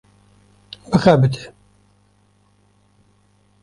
bixebite 0.89 1.41